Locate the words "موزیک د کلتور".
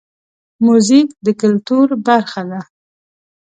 0.65-1.87